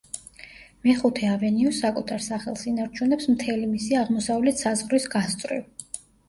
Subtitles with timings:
[0.85, 5.63] მეხუთე ავენიუ საკუთარ სახელს ინარჩუნებს მთელი მისი აღმოსავლეთ საზღვრის გასწვრივ.